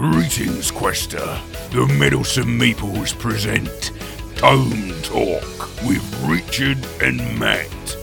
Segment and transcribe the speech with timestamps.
[0.00, 1.38] Greetings, Quester.
[1.72, 3.92] The Meddlesome Meeples present
[4.34, 7.98] Tome Talk with Richard and Matt.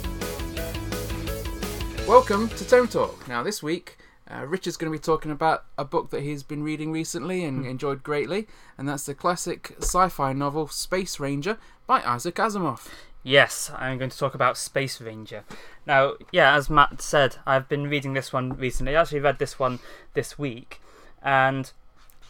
[2.07, 3.27] Welcome to Tome Talk.
[3.27, 3.97] Now, this week,
[4.29, 7.65] uh, Richard's going to be talking about a book that he's been reading recently and
[7.65, 11.57] enjoyed greatly, and that's the classic sci fi novel Space Ranger
[11.87, 12.89] by Isaac Asimov.
[13.23, 15.45] Yes, I'm going to talk about Space Ranger.
[15.87, 18.95] Now, yeah, as Matt said, I've been reading this one recently.
[18.95, 19.79] I actually read this one
[20.13, 20.79] this week,
[21.23, 21.71] and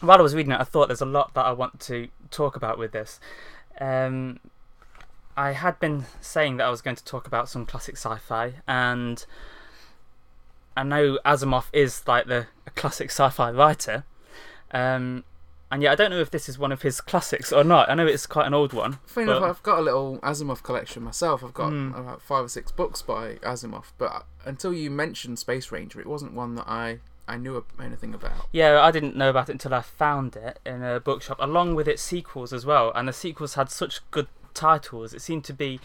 [0.00, 2.56] while I was reading it, I thought there's a lot that I want to talk
[2.56, 3.18] about with this.
[3.80, 4.40] Um,
[5.36, 9.24] I had been saying that I was going to talk about some classic sci-fi, and
[10.76, 14.04] I know Asimov is like the a classic sci-fi writer,
[14.72, 15.24] um,
[15.70, 17.90] and yet I don't know if this is one of his classics or not.
[17.90, 18.98] I know it's quite an old one.
[19.06, 21.44] Funny enough, I've got a little Asimov collection myself.
[21.44, 21.94] I've got Hmm.
[21.94, 26.32] about five or six books by Asimov, but until you mentioned Space Ranger, it wasn't
[26.34, 28.32] one that I, I knew anything about.
[28.52, 31.86] Yeah, I didn't know about it until I found it in a bookshop, along with
[31.86, 32.90] its sequels as well.
[32.94, 35.78] And the sequels had such good titles; it seemed to be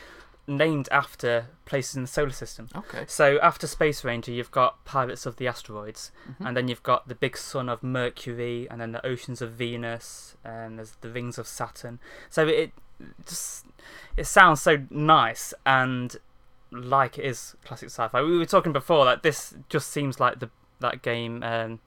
[0.46, 2.68] named after places in the solar system.
[2.76, 3.06] Okay.
[3.08, 6.46] So after Space Ranger, you've got Pirates of the Asteroids, Mm-hmm.
[6.48, 10.36] and then you've got the Big Sun of Mercury, and then the Oceans of Venus,
[10.44, 12.00] and there's the Rings of Saturn.
[12.30, 12.72] So it
[13.26, 13.66] just
[14.18, 16.16] it sounds so nice and
[16.72, 18.22] like it is classic sci-fi.
[18.22, 20.50] We were talking before that this just seems like the
[20.84, 21.80] that game um,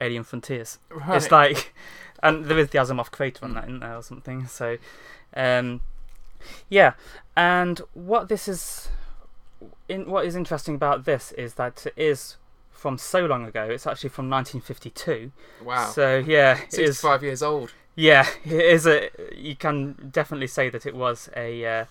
[0.00, 0.78] Alien Frontiers.
[0.90, 1.16] Right.
[1.16, 1.74] It's like,
[2.22, 4.46] and there is the Asimov creator on that, isn't there, or something?
[4.46, 4.78] So,
[5.34, 5.80] um,
[6.68, 6.94] yeah.
[7.36, 8.88] And what this is,
[9.88, 12.36] in what is interesting about this is that it is
[12.70, 13.64] from so long ago.
[13.64, 15.30] It's actually from 1952.
[15.64, 15.88] wow.
[15.90, 17.00] So yeah, it is.
[17.00, 17.72] five years old.
[17.94, 19.10] Yeah, it is a.
[19.36, 21.84] You can definitely say that it was a uh,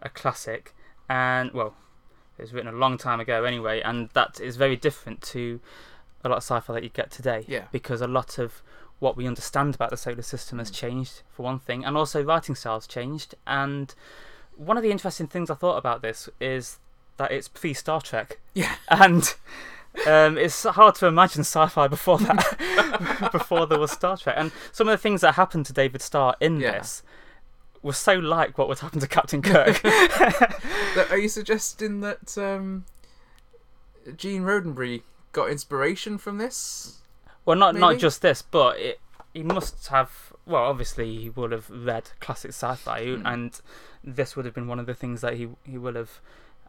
[0.00, 0.74] a classic,
[1.08, 1.74] and well,
[2.38, 5.60] it was written a long time ago anyway, and that is very different to
[6.24, 7.44] a lot of sci-fi that you get today.
[7.48, 7.64] Yeah.
[7.72, 8.62] Because a lot of
[9.00, 12.54] what we understand about the solar system has changed for one thing, and also writing
[12.54, 13.34] styles changed.
[13.46, 13.94] And
[14.56, 16.78] one of the interesting things I thought about this is
[17.16, 18.74] that it's pre Star Trek Yeah.
[18.88, 19.34] and
[20.06, 24.36] um, it's hard to imagine sci-fi before that, before there was Star Trek.
[24.38, 26.78] And some of the things that happened to David Starr in Yeah.
[26.78, 27.02] this
[27.82, 29.80] were so like what would happen to Captain Kirk.
[31.10, 32.84] Are you suggesting that um,
[34.16, 35.02] Gene Roddenberry
[35.32, 36.98] got inspiration from this?
[37.44, 39.00] well, not not just this, but it,
[39.32, 40.32] he must have.
[40.46, 43.26] Well, obviously, he would have read classic sci-fi, Hmm.
[43.26, 43.60] and
[44.02, 46.20] this would have been one of the things that he he would have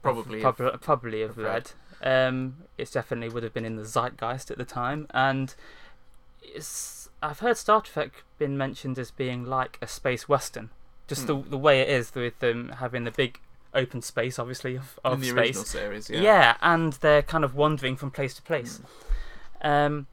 [0.01, 1.71] Probably have- prob- probably have have read.
[2.01, 2.27] read.
[2.27, 5.53] Um, it definitely would have been in the zeitgeist at the time, and
[6.41, 10.69] it's, I've heard Star Trek been mentioned as being like a space western,
[11.09, 13.39] just the the way it is with them having the big
[13.73, 15.37] open space, obviously of, in the space.
[15.37, 16.21] original series, yeah.
[16.21, 16.57] Yeah.
[16.61, 18.79] and they're kind of wandering from place to place.
[19.61, 20.07] Um,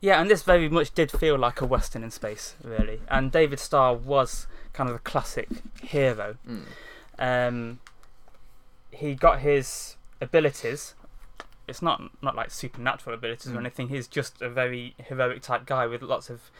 [0.00, 3.00] yeah, and this very much did feel like a western in space, really.
[3.08, 5.48] And David Starr was kind of a classic
[5.82, 6.36] hero.
[6.46, 6.62] Mm.
[7.18, 7.80] Um,
[8.90, 10.94] he got his abilities.
[11.66, 13.60] It's not not like supernatural abilities or Mm.
[13.60, 13.88] anything.
[13.88, 16.50] He's just a very heroic type guy with lots of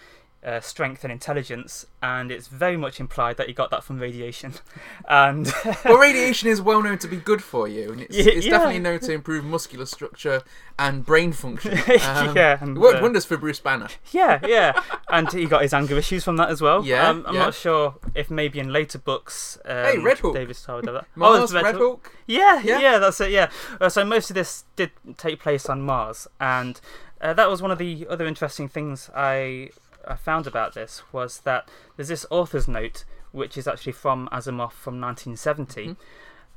[0.46, 4.54] uh, strength and intelligence, and it's very much implied that he got that from radiation.
[5.08, 5.52] and
[5.84, 8.52] well, radiation is well known to be good for you, and it's, it's yeah.
[8.52, 10.42] definitely known to improve muscular structure
[10.78, 11.72] and brain function.
[11.72, 13.88] Um, yeah, and, It worked uh, wonders for Bruce Banner.
[14.12, 14.80] Yeah, yeah,
[15.10, 16.84] and he got his anger issues from that as well.
[16.84, 17.40] Yeah, um, I'm yeah.
[17.40, 19.58] not sure if maybe in later books.
[19.64, 20.34] Um, Hey, Red Hook.
[20.34, 21.06] David Starr have that.
[21.16, 22.12] Mars, oh, it's Red, Hook.
[22.26, 22.78] Yeah, Yeah.
[22.78, 23.32] yeah, that's it.
[23.32, 23.50] Yeah.
[23.80, 26.80] Uh, so most of this did take place on Mars, and
[27.20, 29.70] uh, that was one of the other interesting things I,
[30.06, 34.72] I found about this was that there's this author's note which is actually from Asimov
[34.72, 35.96] from 1970, Mhm.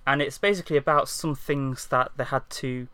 [0.07, 2.87] and it's basically about some things that they had to.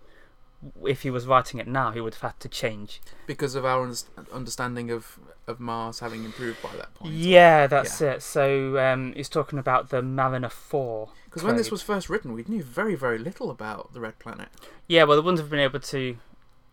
[0.84, 3.00] If he was writing it now, he would have had to change.
[3.28, 3.88] Because of our
[4.34, 7.14] understanding of, of Mars having improved by that point.
[7.14, 8.24] Yeah, that's it.
[8.24, 11.10] So um, he's talking about the Mariner 4.
[11.26, 14.48] Because when this was first written, we knew very, very little about the Red Planet.
[14.88, 16.18] Yeah, well, they wouldn't have been able to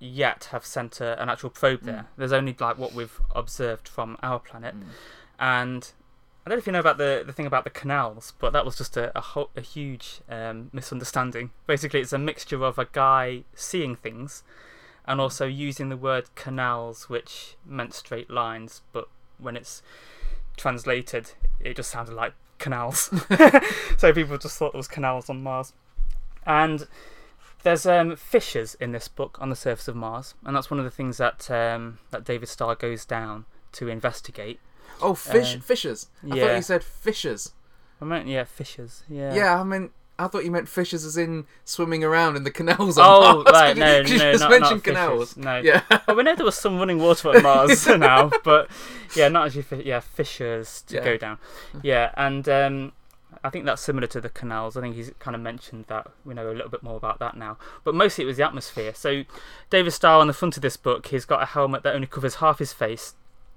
[0.03, 1.95] yet have sent a, an actual probe there.
[2.03, 2.07] Mm.
[2.17, 4.85] There's only like what we've observed from our planet, Mm.
[5.39, 5.93] and
[6.45, 8.65] I don't know if you know about the the thing about the canals, but that
[8.65, 11.51] was just a a, ho- a huge um, misunderstanding.
[11.67, 14.43] Basically, it's a mixture of a guy seeing things,
[15.07, 19.09] and also using the word canals, which meant straight lines, but
[19.39, 19.83] when it's
[20.57, 23.11] translated, it just sounded like canals.
[23.97, 25.73] so people just thought there was canals on Mars,
[26.45, 26.87] and
[27.63, 30.85] there's um, fissures in this book on the surface of Mars, and that's one of
[30.85, 34.61] the things that um, that David Starr goes down to investigate.
[35.01, 36.09] Oh, fish, Um, fishers.
[36.25, 36.57] I thought yeah.
[36.57, 37.53] you said fishers.
[38.01, 39.03] I meant yeah, fissures.
[39.09, 39.35] Yeah.
[39.35, 42.99] Yeah, I mean, I thought you meant fishes as in swimming around in the canals.
[42.99, 43.47] On Oh, Mars.
[43.53, 45.37] right, 'Cause no, you, no, just not- mentioned not canals.
[45.37, 45.57] no.
[45.59, 45.83] Yeah.
[46.07, 48.69] well, we know there was some running water on Mars now, but
[49.17, 49.87] yeah, not actually.
[49.87, 51.05] Yeah, fissures to Yeah.
[51.05, 51.39] go down.
[51.83, 52.93] Yeah, and um,
[53.45, 54.77] I think that's similar to the canals.
[54.77, 57.37] I think he's kind of mentioned that we know a little bit more about that
[57.37, 57.59] now.
[57.85, 58.93] But mostly it was the atmosphere.
[58.95, 59.25] So
[59.71, 62.37] David Starr on the front of this book, he's got a helmet that only covers
[62.37, 63.15] half his face,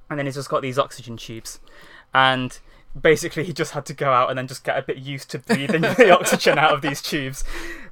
[0.09, 1.59] and then he's just got these oxygen tubes,
[2.13, 2.59] and
[2.99, 5.37] basically he just had to go out and then just get a bit used to
[5.37, 7.43] breathing the oxygen out of these tubes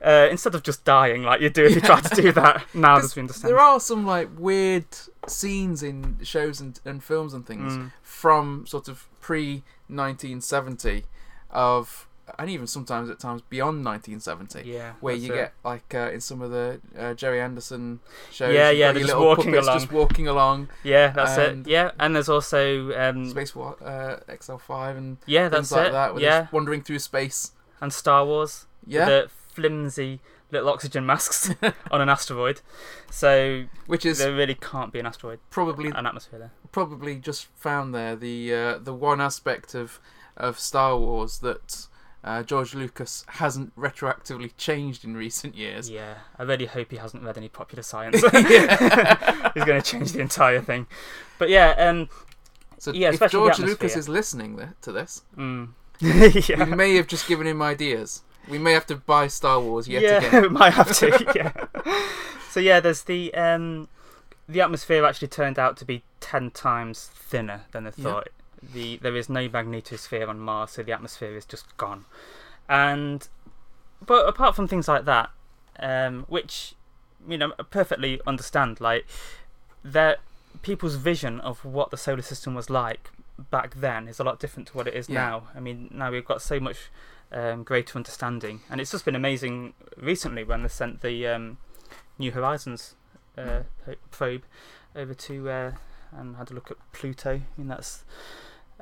[0.01, 2.95] uh, instead of just dying like you do if you try to do that now
[2.95, 4.85] as we understand There are some like weird
[5.27, 7.91] scenes in shows and, and films and things Mm.
[8.01, 11.03] from sort of pre 1970
[11.53, 12.07] of,
[12.39, 14.69] and even sometimes at times beyond 1970.
[14.69, 15.35] yeah Where you it.
[15.35, 18.00] get like uh, in some of the uh, Gerry Anderson
[18.31, 19.77] shows, Yeah, yeah, they're just little walking along.
[19.79, 20.69] just walking along.
[20.83, 25.71] yeah that's it yeah and there's also um, Space uh, XL5 and yeah things that's
[25.71, 26.19] like it that.
[26.19, 27.51] Yeah wandering through space.
[27.81, 30.19] and Star Wars Yeah, the flimsy
[30.51, 31.50] little oxygen masks
[31.91, 32.61] on an asteroid
[33.11, 37.47] so which is there really can't be an asteroid probably an atmosphere there probably just
[37.55, 40.00] found there the uh, the one aspect of
[40.38, 41.88] of Star Wars that
[42.24, 45.89] uh, George Lucas hasn't retroactively changed in recent years.
[45.89, 50.19] yeah I really hope he hasn't read any popular science he's going to change the
[50.21, 50.88] entire thing
[51.38, 52.09] but yeah um
[52.80, 55.69] So Yeah, if George Lucas is listening to this, mm.
[56.01, 58.24] we may have just given him ideas.
[58.50, 60.41] We may have to buy Star Wars yet yeah, again.
[60.41, 61.31] we might have to.
[61.33, 61.53] Yeah.
[62.50, 63.88] so yeah, there's the um,
[64.50, 68.21] the atmosphere actually turned out to be ten times thinner than they Yeah.
[68.74, 72.06] The there is no magnetosphere on Mars, so the atmosphere is just gone.
[72.69, 73.27] And
[74.06, 75.30] but apart from things like that,
[75.80, 76.75] um, which
[77.27, 79.06] you know perfectly understand, like
[80.62, 83.10] people's vision of what the solar system was like
[83.50, 85.15] back then is a lot different to what it is Yeah.
[85.25, 85.44] now.
[85.56, 86.89] I mean, now we've got so much
[87.31, 91.57] um, greater understanding, and it's just been amazing recently when they sent the um,
[92.19, 92.95] New Horizons
[93.38, 93.62] uh,
[94.12, 94.44] probe
[94.95, 95.71] over to uh,
[96.12, 97.31] and had a look at Pluto.
[97.38, 98.04] I mean, that's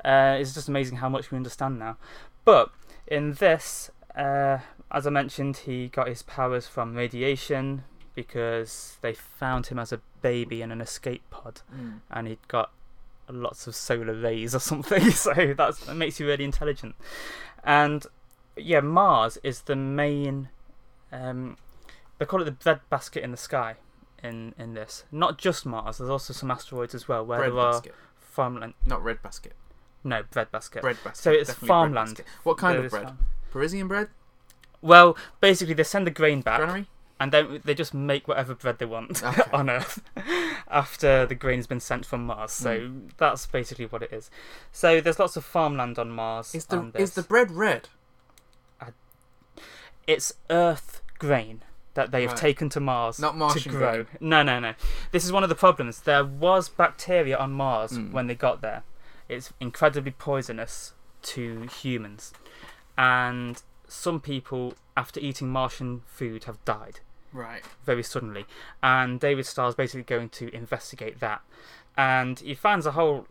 [0.04, 1.96] uh, it's just amazing how much we understand now.
[2.44, 2.70] But
[3.06, 4.58] in this, uh,
[4.90, 7.84] as I mentioned, he got his powers from radiation
[8.14, 12.00] because they found him as a baby in an escape pod Mm.
[12.10, 12.70] and he'd got
[13.28, 15.10] lots of solar rays or something.
[15.12, 16.94] So that's, that makes you really intelligent.
[17.64, 18.04] And
[18.56, 20.48] yeah, Mars is the main.
[21.10, 21.56] Um,
[22.18, 23.76] they call it the breadbasket in the sky.
[24.22, 25.98] In in this, not just Mars.
[25.98, 28.74] There's also some asteroids as well where Bread there are basket, farmland.
[28.86, 29.54] not red basket.
[30.04, 30.82] No, bread basket.
[30.82, 31.22] Bread basket.
[31.22, 32.22] So it's farmland.
[32.42, 33.04] What kind There of bread?
[33.04, 33.18] farm-
[33.50, 34.08] Parisian bread?
[34.80, 36.86] Well, basically they send the grain back, Granary?
[37.20, 39.42] and then they just make whatever bread they want Okay.
[39.52, 40.02] on Earth
[40.70, 42.50] after the grain's been sent from Mars.
[42.52, 43.06] So Hmm.
[43.16, 44.28] that's basically what it is.
[44.72, 46.54] So there's lots of farmland on Mars.
[46.54, 47.88] Is the is the bread red?
[50.06, 51.62] it's Earth grain
[51.94, 52.38] that they have Right.
[52.40, 53.92] taken to Mars Not to grow.
[54.04, 54.06] grain.
[54.20, 54.74] No, no, no.
[55.12, 56.00] This is one of the problems.
[56.00, 58.10] There was bacteria on Mars Mm.
[58.12, 58.82] when they got there.
[59.34, 60.92] It's incredibly poisonous
[61.22, 62.32] to humans,
[62.96, 67.00] and some people, after eating Martian food, have died
[67.32, 67.64] Right.
[67.84, 68.46] very suddenly.
[68.82, 71.42] And David Starr is basically going to investigate that,
[71.96, 73.26] and he finds a whole.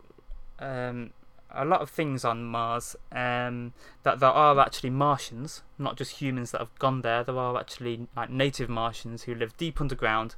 [0.58, 1.12] Um,
[1.54, 6.50] a lot of things on Mars um, that there are actually Martians, not just humans
[6.52, 7.22] that have gone there.
[7.22, 10.34] There are actually like native Martians who live deep underground,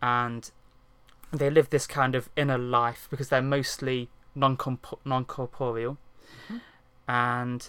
[0.00, 0.48] and
[1.32, 4.56] they live this kind of inner life because they're mostly non
[5.04, 5.96] non corporeal,
[6.50, 6.60] Mhm.
[7.06, 7.68] and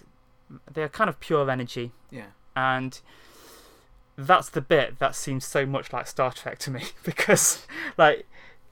[0.72, 1.92] they're kind of pure energy.
[2.12, 2.28] Yeah.
[2.56, 3.00] And
[4.18, 7.66] that's the bit that seems so much like Star Trek to me because,
[7.98, 8.28] like,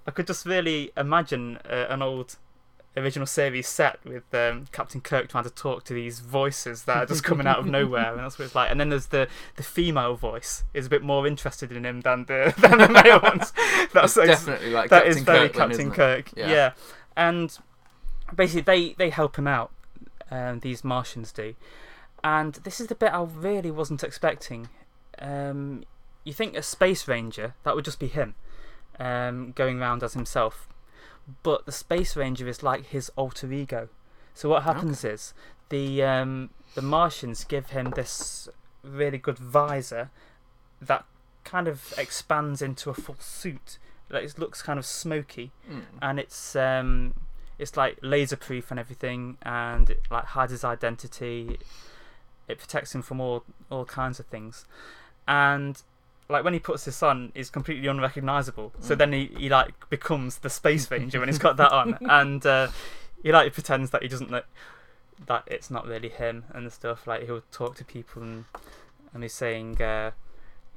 [0.06, 2.38] I could just really imagine uh, an old
[2.98, 7.06] original series set with um, Captain Kirk trying to talk to these voices that are
[7.06, 8.72] just coming out of nowhere, and that's what it's like.
[8.72, 12.26] And then there's the the female voice is a bit more interested in him than
[12.26, 13.54] the than the male ones.
[13.94, 15.92] That's ex- definitely like that Captain is very Kirk Captain?
[15.92, 16.32] Kirk.
[16.36, 16.50] Yeah.
[16.50, 16.72] Yeah.
[17.16, 17.58] and
[18.36, 19.72] basically they they help him out.
[20.30, 21.56] Um, these Martians do,
[22.24, 24.68] and this is the bit I really wasn't expecting.
[25.20, 25.84] Um,
[26.26, 28.36] you think a space ranger that would just be him,
[29.00, 30.68] um, going around as himself,
[31.44, 33.88] but the space ranger is like his alter ego.
[34.34, 35.34] So what happens is
[35.70, 38.50] the um, the Martians give him this
[38.84, 40.12] really good visor
[40.82, 41.06] that
[41.46, 43.80] kind of expands into a full suit.
[44.10, 45.82] Like it looks kind of smoky, Mm.
[46.02, 47.14] and it's um,
[47.60, 51.60] it's like laser proof and everything, and it like hides his identity.
[52.48, 54.66] It protects him from all all kinds of things,
[55.28, 55.82] and
[56.30, 58.74] like when he puts this on, it's completely unrecognizable.
[58.82, 58.98] So Mm.
[58.98, 62.68] then he, he like becomes the space ranger when he's got that on, and uh,
[63.24, 64.42] he like pretends that he doesn't know
[65.26, 67.08] that it's not really him and stuff.
[67.08, 68.46] Like he'll talk to people and
[69.14, 70.12] and he's saying, uh,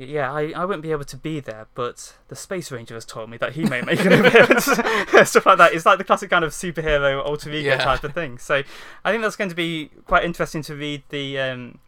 [0.09, 3.29] "Yeah, I, I wouldn't be able to be there, but the Space Ranger has told
[3.31, 4.65] me that he may make an appearance."
[5.29, 5.73] Stuff like that.
[5.75, 7.79] It's like the classic kind of superhero alter ego Yeah.
[7.85, 8.39] type of thing.
[8.39, 8.63] So
[9.05, 11.79] I think that's going to be quite interesting to read the um,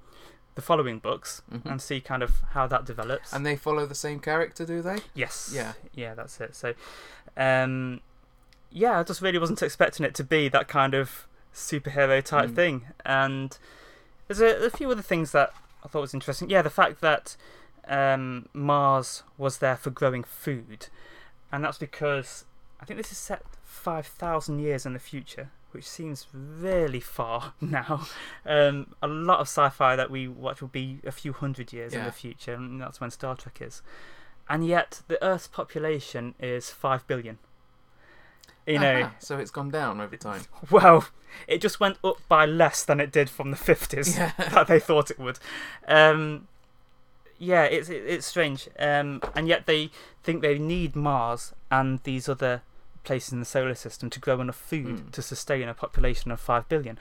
[0.54, 1.64] the following books Mhm.
[1.70, 3.32] and see kind of how that develops.
[3.32, 4.98] And they follow the same character, do they?
[5.14, 5.50] Yes.
[5.54, 5.72] Yeah.
[5.94, 6.54] Yeah, that's it.
[6.54, 6.74] So,
[7.38, 8.00] um,
[8.70, 12.54] yeah, I just really wasn't expecting it to be that kind of superhero type Mm.
[12.54, 12.86] thing.
[13.06, 13.56] And
[14.28, 15.54] there's a, a few other things that
[15.84, 16.50] I thought was interesting.
[16.50, 17.36] Yeah, the fact that
[17.88, 20.88] um, Mars was there for growing food,
[21.50, 22.44] and that's because
[22.80, 25.50] I think this is set five thousand years in the future.
[25.72, 28.06] Which seems really far now.
[28.44, 32.04] Um, a lot of sci-fi that we watch will be a few hundred years in
[32.04, 33.80] the future, and that's when Star Trek is
[34.48, 37.38] and yet the Earth's population is five billion.
[38.66, 40.42] You know, Aha, so it's gone down over time.
[40.70, 41.06] well,
[41.48, 44.32] it just went up by less than it did from the fifties Yeah.
[44.38, 45.38] that they thought it would.
[45.88, 46.46] Um,
[47.50, 49.90] yeah, it's it, it's strange, um, and yet they
[50.22, 52.62] think they need Mars and these other
[53.04, 55.10] places in the solar system to grow enough food Mm.
[55.12, 56.98] to sustain a population of five billion.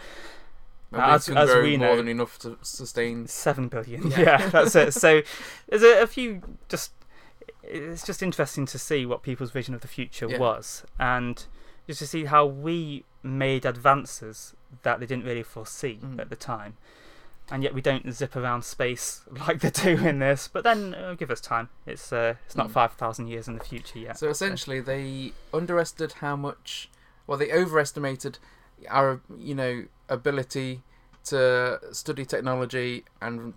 [0.93, 3.27] As- as we more know- than enough to sustain.
[3.27, 4.09] Seven billion.
[4.11, 4.19] Yeah.
[4.19, 4.93] Yeah, that's it.
[4.93, 5.21] So
[5.69, 6.91] there's a, a few just.
[7.63, 10.39] It's just interesting to see what people's vision of the future Yeah.
[10.39, 11.45] was, and
[11.87, 16.19] just to see how we made advances that they didn't really foresee Mm.
[16.19, 16.75] at the time,
[17.51, 20.47] and yet we don't zip around space like they do in this.
[20.47, 21.69] But then uh, give us time.
[21.85, 22.71] It's uh, it's not Mm.
[22.71, 24.17] five thousand years in the future yet.
[24.17, 26.89] So essentially, they underestimated how much.
[27.27, 28.39] Well, they overestimated
[28.89, 30.81] our, you know, ability
[31.25, 33.53] to study technology and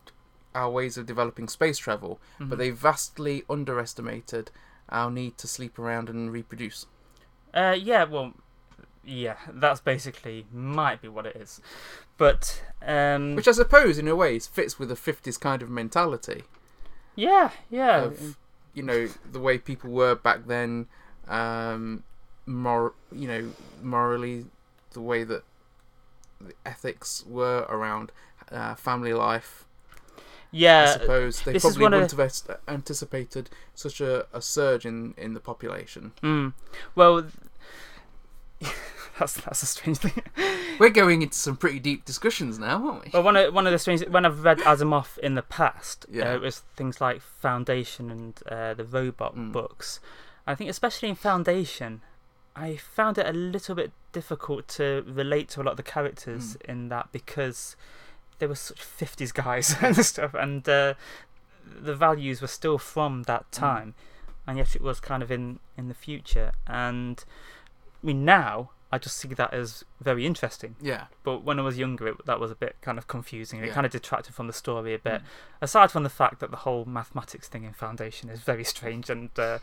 [0.54, 2.58] our ways of developing space travel, but Mhm.
[2.58, 4.50] they vastly underestimated
[4.90, 6.86] our need to sleep around and reproduce.
[7.54, 8.34] Uh, yeah, well,
[9.06, 11.60] yeah, that's basically might be what it is,
[12.16, 16.44] but um, Which I suppose, in a way, fits with a 50s kind of mentality.
[17.14, 18.36] yeah, yeah, of
[18.74, 20.86] you know the way people were back then
[21.28, 22.02] um
[22.44, 24.46] mor- you know morally
[24.94, 25.44] the way that
[26.40, 28.10] the ethics were around
[28.50, 29.64] uh, family life
[30.50, 35.40] Yeah, i suppose they probably wouldn't have anticipated such a, a surge in in the
[35.40, 36.52] population Mm.
[36.96, 37.26] Well,
[39.18, 40.22] that's that's a strange thing.
[40.80, 43.72] we're going into some pretty deep discussions now aren't we Well, one of one of
[43.72, 46.32] the strange when I've read Asimov in the past, Yeah.
[46.32, 49.52] uh, it was things like Foundation and uh, the robot Mm.
[49.52, 50.00] books.
[50.46, 52.02] I think especially in Foundation,
[52.56, 56.56] I found it a little bit difficult to relate to a lot of the characters
[56.56, 56.62] Mm.
[56.70, 57.76] in that because
[58.38, 60.94] they were such fifties guys and stuff, and uh,
[61.64, 63.58] the values were still from that Mm.
[63.58, 63.94] time,
[64.46, 66.52] and yet it was kind of in in the future.
[66.66, 67.24] And
[68.02, 68.70] I mean now.
[68.92, 72.38] I just see that as very interesting yeah but when I was younger, it, that
[72.38, 73.60] was a bit kind of confusing.
[73.60, 73.72] It Yeah.
[73.74, 75.20] kind of detracted from the story a bit.
[75.22, 75.24] Mm.
[75.62, 79.30] Aside from the fact that the whole mathematics thing in Foundation is very strange, and
[79.38, 79.58] uh,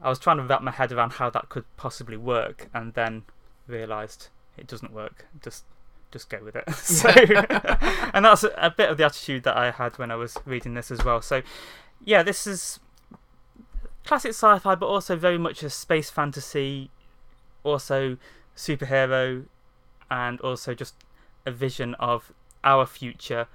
[0.00, 3.22] I was trying to wrap my head around how that could possibly work, and then
[3.66, 5.26] realised it doesn't work.
[5.42, 5.64] Just
[6.12, 6.70] just go with it.
[6.74, 7.08] so,
[8.14, 10.74] and that's a, a bit of the attitude that I had when I was reading
[10.74, 11.22] this as well.
[11.22, 11.42] So,
[12.04, 12.78] yeah, this is
[14.04, 16.90] classic sci-fi, but also very much a space fantasy,
[17.64, 18.18] also
[18.56, 19.44] superhero,
[20.10, 20.94] and also just
[21.46, 22.32] a vision of
[22.64, 23.46] our future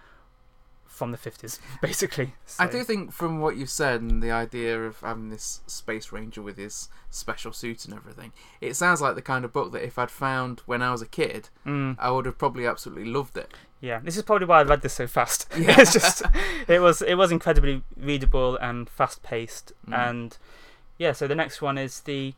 [0.85, 2.33] from the 50s, basically.
[2.57, 6.41] I do think from what you've said and the idea of having this space ranger
[6.41, 9.99] with his special suit and everything, it sounds like the kind of book that if
[9.99, 13.53] I'd found when I was a kid, Mm, I would have probably absolutely loved it.
[13.79, 15.45] yeah, this is probably why I read this so fast.
[15.57, 15.75] Yeah.
[15.81, 16.23] it's just
[16.67, 19.93] it was it was incredibly readable and fast paced, Mm.
[20.09, 20.37] and
[20.97, 21.11] yeah.
[21.11, 22.33] So the next one is the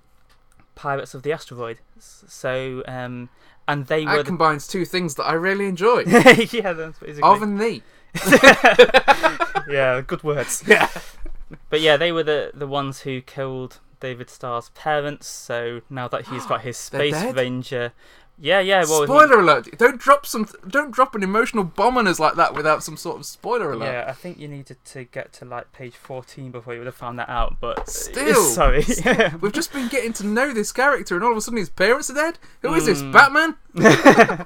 [0.79, 1.79] Pirates of the Asteroid.
[1.99, 3.27] So um,
[3.67, 5.99] and they were That combines two things that I really enjoy.
[6.07, 7.83] yeah, that's basically of and thee.
[9.69, 10.63] yeah, good words.
[10.67, 10.89] Yeah.
[11.69, 15.27] But yeah, they were the the ones who killed David Starr's parents.
[15.27, 17.91] So now that he's got his space ranger,
[18.41, 18.85] yeah, yeah.
[18.87, 19.77] Well, spoiler alert!
[19.77, 20.47] Don't drop some.
[20.67, 23.91] Don't drop an emotional bomb on us like that without some sort of spoiler alert.
[23.91, 26.95] Yeah, I think you needed to get to like page 14 before you would have
[26.95, 28.43] found that out, but Still.
[28.49, 28.85] sorry.
[29.41, 32.09] We've just been getting to know this character, and all of a sudden his parents
[32.09, 32.39] are dead.
[32.61, 33.01] Who is this?
[33.01, 33.11] Mm.
[33.11, 33.55] Batman?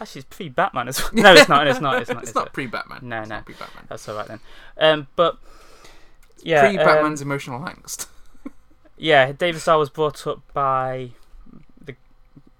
[0.00, 1.10] Actually, it's pre Batman as well.
[1.14, 1.66] No, it's not.
[1.68, 2.00] It's not.
[2.02, 2.22] It's not.
[2.22, 2.52] it's not it?
[2.52, 3.00] pre-Batman.
[3.02, 3.36] No, It's no.
[3.36, 3.84] not pre-Batman.
[3.88, 4.40] That's all right then.
[4.78, 5.38] Um, but
[6.42, 8.06] yeah, Pre-Batman's um, emotional angst.
[8.96, 11.10] yeah, David Starr was brought up by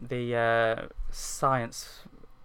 [0.00, 2.00] the uh, science.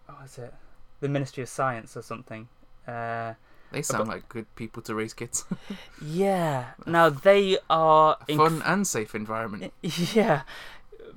[0.06, 0.54] What is it?
[1.00, 2.48] The Ministry of Science or something.
[2.88, 3.34] Uh,
[3.72, 5.46] They sound like good people to raise kids.
[6.02, 6.72] yeah.
[6.86, 9.74] Now they are A inc- fun and safe environment.
[9.82, 10.42] Yeah,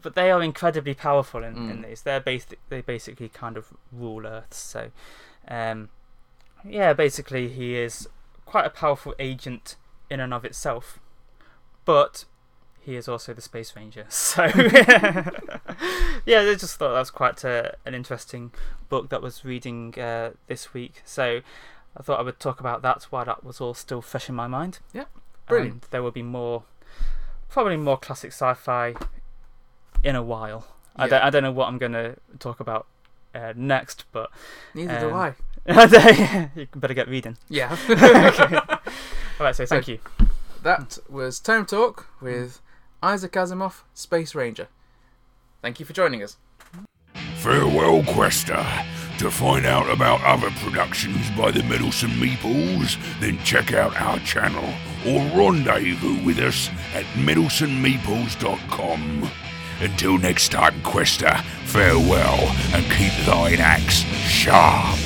[0.03, 1.89] but they are incredibly powerful in, in Mm.
[1.89, 2.03] these.
[2.03, 2.59] They're basic.
[2.69, 4.55] They basically kind of rule Earth.
[4.55, 4.91] So,
[5.49, 5.89] um,
[6.65, 8.09] yeah, basically he is
[8.47, 9.77] quite a powerful agent
[10.11, 10.99] in and of itself,
[11.85, 12.25] but
[12.81, 14.07] he is also the Space Ranger.
[14.09, 14.47] So
[16.27, 18.53] yeah, I just thought that was quite a, an interesting
[18.89, 21.03] book that was reading uh, this week.
[21.05, 21.41] So
[21.97, 24.47] I thought I would talk about that while that was all still fresh in my
[24.47, 24.79] mind.
[24.93, 25.05] Yeah,
[25.49, 25.73] brilliant.
[25.73, 26.65] And there will be more,
[27.49, 28.95] probably more classic sci-fi
[30.03, 30.67] in a while.
[30.97, 31.11] I Yeah.
[31.11, 32.87] don't, I don't know what I'm going to talk about
[33.35, 34.31] uh, next, but
[34.75, 35.35] Neither do um, I.
[36.55, 37.37] you better get reading.
[37.49, 37.77] Yeah.
[37.89, 38.57] okay.
[38.57, 39.99] All right, so thank you.
[40.63, 42.61] that was Tome Talk with
[43.03, 44.69] Isaac Asimov, Space Ranger.
[45.65, 46.37] Thank you for joining us.
[47.37, 48.63] Farewell, Quester.
[49.17, 54.69] To find out about other productions by the Middleton Meeples, then check out our channel
[55.07, 59.31] or rendezvous with us at middletonmeeples.com.
[59.81, 62.41] Until next time, Quester, farewell
[62.75, 64.99] and keep thine axe sharp.